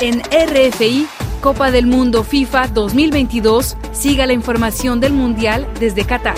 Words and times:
En 0.00 0.22
RFI, 0.22 1.06
Copa 1.42 1.70
del 1.70 1.86
Mundo 1.86 2.24
FIFA 2.24 2.68
2022, 2.68 3.76
siga 3.92 4.26
la 4.26 4.32
información 4.32 4.98
del 4.98 5.12
Mundial 5.12 5.68
desde 5.78 6.06
Qatar. 6.06 6.36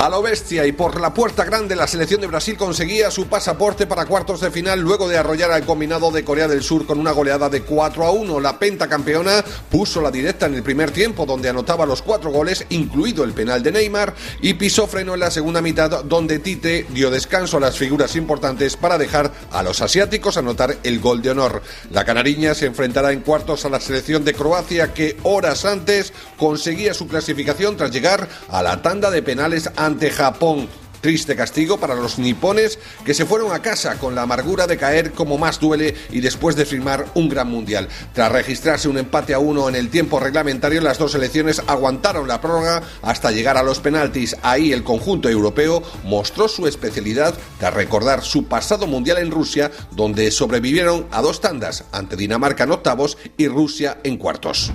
A 0.00 0.08
lo 0.08 0.22
bestia 0.22 0.64
y 0.64 0.72
por 0.72 0.98
la 0.98 1.12
puerta 1.12 1.44
grande 1.44 1.76
la 1.76 1.86
selección 1.86 2.22
de 2.22 2.26
Brasil 2.26 2.56
conseguía 2.56 3.10
su 3.10 3.26
pasaporte 3.26 3.86
para 3.86 4.06
cuartos 4.06 4.40
de 4.40 4.50
final 4.50 4.80
luego 4.80 5.06
de 5.06 5.18
arrollar 5.18 5.50
al 5.50 5.66
combinado 5.66 6.10
de 6.10 6.24
Corea 6.24 6.48
del 6.48 6.62
Sur 6.62 6.86
con 6.86 6.98
una 6.98 7.10
goleada 7.10 7.50
de 7.50 7.60
4 7.60 8.06
a 8.06 8.10
1. 8.10 8.40
La 8.40 8.58
pentacampeona 8.58 9.44
puso 9.70 10.00
la 10.00 10.10
directa 10.10 10.46
en 10.46 10.54
el 10.54 10.62
primer 10.62 10.90
tiempo 10.90 11.26
donde 11.26 11.50
anotaba 11.50 11.84
los 11.84 12.00
cuatro 12.00 12.30
goles, 12.30 12.64
incluido 12.70 13.24
el 13.24 13.34
penal 13.34 13.62
de 13.62 13.72
Neymar, 13.72 14.14
y 14.40 14.54
pisó 14.54 14.86
freno 14.86 15.12
en 15.12 15.20
la 15.20 15.30
segunda 15.30 15.60
mitad 15.60 16.02
donde 16.04 16.38
Tite 16.38 16.86
dio 16.88 17.10
descanso 17.10 17.58
a 17.58 17.60
las 17.60 17.76
figuras 17.76 18.16
importantes 18.16 18.78
para 18.78 18.96
dejar 18.96 19.30
a 19.52 19.62
los 19.62 19.82
asiáticos 19.82 20.38
anotar 20.38 20.78
el 20.82 20.98
gol 21.00 21.20
de 21.20 21.32
honor. 21.32 21.60
La 21.90 22.06
canariña 22.06 22.54
se 22.54 22.64
enfrentará 22.64 23.12
en 23.12 23.20
cuartos 23.20 23.66
a 23.66 23.68
la 23.68 23.80
selección 23.80 24.24
de 24.24 24.32
Croacia 24.32 24.94
que 24.94 25.18
horas 25.24 25.66
antes 25.66 26.14
conseguía 26.38 26.94
su 26.94 27.06
clasificación 27.06 27.76
tras 27.76 27.90
llegar 27.90 28.30
a 28.48 28.62
la 28.62 28.80
tanda 28.80 29.10
de 29.10 29.22
penales 29.22 29.68
ante 29.90 30.10
Japón. 30.10 30.68
Triste 31.00 31.34
castigo 31.34 31.78
para 31.78 31.94
los 31.94 32.18
nipones 32.18 32.78
que 33.06 33.14
se 33.14 33.24
fueron 33.24 33.52
a 33.52 33.62
casa 33.62 33.98
con 33.98 34.14
la 34.14 34.22
amargura 34.22 34.66
de 34.66 34.76
caer 34.76 35.12
como 35.12 35.38
más 35.38 35.58
duele 35.58 35.94
y 36.10 36.20
después 36.20 36.56
de 36.56 36.66
firmar 36.66 37.06
un 37.14 37.30
gran 37.30 37.48
mundial. 37.48 37.88
Tras 38.12 38.30
registrarse 38.30 38.86
un 38.86 38.98
empate 38.98 39.32
a 39.32 39.38
uno 39.38 39.70
en 39.70 39.76
el 39.76 39.88
tiempo 39.88 40.20
reglamentario, 40.20 40.82
las 40.82 40.98
dos 40.98 41.12
selecciones 41.12 41.62
aguantaron 41.66 42.28
la 42.28 42.42
prórroga 42.42 42.82
hasta 43.00 43.30
llegar 43.30 43.56
a 43.56 43.62
los 43.62 43.80
penaltis. 43.80 44.36
Ahí 44.42 44.72
el 44.72 44.84
conjunto 44.84 45.30
europeo 45.30 45.82
mostró 46.04 46.48
su 46.48 46.66
especialidad 46.66 47.34
tras 47.58 47.72
recordar 47.72 48.22
su 48.22 48.44
pasado 48.44 48.86
mundial 48.86 49.18
en 49.18 49.30
Rusia, 49.30 49.70
donde 49.92 50.30
sobrevivieron 50.30 51.06
a 51.10 51.22
dos 51.22 51.40
tandas 51.40 51.84
ante 51.92 52.14
Dinamarca 52.14 52.64
en 52.64 52.72
octavos 52.72 53.16
y 53.38 53.48
Rusia 53.48 53.98
en 54.04 54.18
cuartos. 54.18 54.70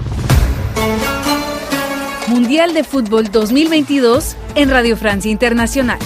Mundial 2.27 2.73
de 2.73 2.83
Fútbol 2.83 3.31
2022 3.31 4.35
en 4.55 4.69
Radio 4.71 4.97
Francia 4.97 5.29
Internacional. 5.31 5.99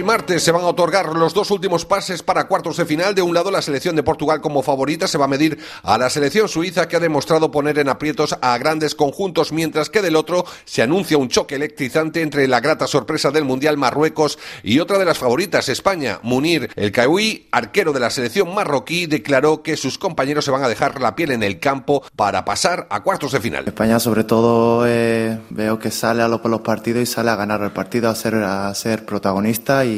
Hoy 0.00 0.06
martes 0.06 0.42
se 0.42 0.50
van 0.50 0.62
a 0.62 0.68
otorgar 0.68 1.14
los 1.14 1.34
dos 1.34 1.50
últimos 1.50 1.84
pases 1.84 2.22
para 2.22 2.48
cuartos 2.48 2.78
de 2.78 2.86
final. 2.86 3.14
De 3.14 3.20
un 3.20 3.34
lado, 3.34 3.50
la 3.50 3.60
selección 3.60 3.96
de 3.96 4.02
Portugal 4.02 4.40
como 4.40 4.62
favorita 4.62 5.06
se 5.06 5.18
va 5.18 5.26
a 5.26 5.28
medir 5.28 5.58
a 5.82 5.98
la 5.98 6.08
selección 6.08 6.48
suiza 6.48 6.88
que 6.88 6.96
ha 6.96 7.00
demostrado 7.00 7.50
poner 7.50 7.78
en 7.78 7.90
aprietos 7.90 8.34
a 8.40 8.56
grandes 8.56 8.94
conjuntos, 8.94 9.52
mientras 9.52 9.90
que 9.90 10.00
del 10.00 10.16
otro 10.16 10.46
se 10.64 10.80
anuncia 10.80 11.18
un 11.18 11.28
choque 11.28 11.56
electrizante 11.56 12.22
entre 12.22 12.48
la 12.48 12.60
grata 12.60 12.86
sorpresa 12.86 13.30
del 13.30 13.44
Mundial 13.44 13.76
Marruecos 13.76 14.38
y 14.62 14.78
otra 14.78 14.96
de 14.96 15.04
las 15.04 15.18
favoritas, 15.18 15.68
España. 15.68 16.18
Munir, 16.22 16.70
el 16.76 16.92
Cahui, 16.92 17.48
arquero 17.50 17.92
de 17.92 18.00
la 18.00 18.08
selección 18.08 18.54
marroquí, 18.54 19.04
declaró 19.04 19.62
que 19.62 19.76
sus 19.76 19.98
compañeros 19.98 20.46
se 20.46 20.50
van 20.50 20.64
a 20.64 20.68
dejar 20.70 20.98
la 20.98 21.14
piel 21.14 21.30
en 21.30 21.42
el 21.42 21.60
campo 21.60 22.02
para 22.16 22.46
pasar 22.46 22.86
a 22.88 23.02
cuartos 23.02 23.32
de 23.32 23.40
final. 23.40 23.64
España, 23.66 24.00
sobre 24.00 24.24
todo, 24.24 24.86
eh, 24.86 25.38
veo 25.50 25.78
que 25.78 25.90
sale 25.90 26.22
a 26.22 26.28
los, 26.28 26.42
los 26.42 26.62
partidos 26.62 27.02
y 27.02 27.06
sale 27.06 27.28
a 27.28 27.36
ganar 27.36 27.60
el 27.60 27.72
partido, 27.72 28.08
a 28.08 28.14
ser, 28.14 28.36
a 28.36 28.74
ser 28.74 29.04
protagonista 29.04 29.84
y 29.84 29.89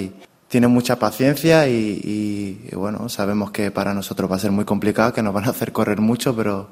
tiene 0.48 0.68
mucha 0.68 0.98
paciencia 0.98 1.66
y, 1.66 2.68
y, 2.70 2.74
bueno, 2.76 3.08
sabemos 3.08 3.50
que 3.50 3.70
para 3.70 3.94
nosotros 3.94 4.30
va 4.30 4.36
a 4.36 4.38
ser 4.38 4.50
muy 4.50 4.66
complicado, 4.66 5.12
que 5.12 5.22
nos 5.22 5.32
van 5.32 5.44
a 5.46 5.50
hacer 5.50 5.72
correr 5.72 6.00
mucho, 6.00 6.36
pero 6.36 6.68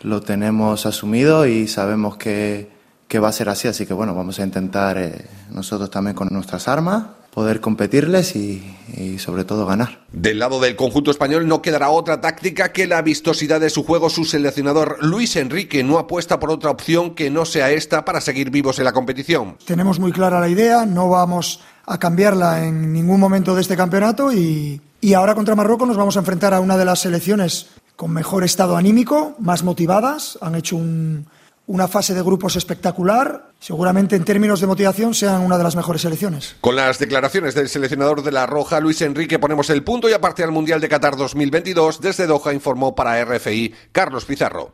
lo 0.00 0.22
tenemos 0.22 0.86
asumido 0.86 1.46
y 1.46 1.68
sabemos 1.68 2.16
que, 2.16 2.70
que 3.08 3.18
va 3.18 3.28
a 3.28 3.32
ser 3.32 3.50
así, 3.50 3.68
así 3.68 3.84
que 3.84 3.92
bueno, 3.92 4.14
vamos 4.14 4.38
a 4.38 4.44
intentar 4.44 4.96
eh, 4.96 5.26
nosotros 5.50 5.90
también 5.90 6.16
con 6.16 6.28
nuestras 6.30 6.66
armas 6.68 7.04
poder 7.30 7.60
competirles 7.60 8.34
y, 8.34 8.76
y, 8.96 9.18
sobre 9.18 9.44
todo 9.44 9.64
ganar. 9.64 10.04
Del 10.12 10.38
lado 10.40 10.58
del 10.60 10.74
conjunto 10.74 11.10
español 11.10 11.46
no 11.46 11.62
quedará 11.62 11.90
otra 11.90 12.20
táctica 12.20 12.72
que 12.72 12.86
la 12.86 13.02
vistosidad 13.02 13.60
de 13.60 13.70
su 13.70 13.84
juego. 13.84 14.10
Su 14.10 14.24
seleccionador 14.24 14.98
Luis 15.00 15.36
Enrique 15.36 15.84
no 15.84 15.98
apuesta 15.98 16.40
por 16.40 16.50
otra 16.50 16.70
opción 16.70 17.14
que 17.14 17.30
no 17.30 17.44
sea 17.44 17.70
esta 17.70 18.04
para 18.04 18.20
seguir 18.20 18.50
vivos 18.50 18.78
en 18.78 18.84
la 18.84 18.92
competición. 18.92 19.56
Tenemos 19.64 20.00
muy 20.00 20.10
clara 20.10 20.40
la 20.40 20.48
idea, 20.48 20.86
no 20.86 21.08
vamos 21.08 21.60
a 21.90 21.98
cambiarla 21.98 22.64
en 22.64 22.92
ningún 22.92 23.18
momento 23.18 23.54
de 23.54 23.62
este 23.62 23.76
campeonato 23.76 24.32
y, 24.32 24.80
y 25.00 25.14
ahora 25.14 25.34
contra 25.34 25.56
Marruecos 25.56 25.88
nos 25.88 25.96
vamos 25.96 26.16
a 26.16 26.20
enfrentar 26.20 26.54
a 26.54 26.60
una 26.60 26.76
de 26.76 26.84
las 26.84 27.00
selecciones 27.00 27.66
con 27.96 28.12
mejor 28.12 28.44
estado 28.44 28.76
anímico, 28.76 29.34
más 29.40 29.64
motivadas, 29.64 30.38
han 30.40 30.54
hecho 30.54 30.76
un, 30.76 31.26
una 31.66 31.86
fase 31.86 32.14
de 32.14 32.22
grupos 32.22 32.56
espectacular. 32.56 33.50
Seguramente 33.60 34.16
en 34.16 34.24
términos 34.24 34.60
de 34.60 34.66
motivación 34.66 35.14
sean 35.14 35.42
una 35.42 35.58
de 35.58 35.64
las 35.64 35.76
mejores 35.76 36.02
selecciones. 36.02 36.56
Con 36.60 36.76
las 36.76 36.98
declaraciones 36.98 37.54
del 37.54 37.68
seleccionador 37.68 38.22
de 38.22 38.32
la 38.32 38.46
Roja, 38.46 38.80
Luis 38.80 39.02
Enrique, 39.02 39.38
ponemos 39.38 39.68
el 39.70 39.84
punto 39.84 40.08
y 40.08 40.12
aparte 40.12 40.42
al 40.42 40.50
Mundial 40.50 40.80
de 40.80 40.88
Qatar 40.88 41.16
2022. 41.16 42.00
Desde 42.00 42.26
Doha 42.26 42.52
informó 42.54 42.94
para 42.94 43.24
RFI 43.24 43.74
Carlos 43.92 44.24
Pizarro. 44.24 44.72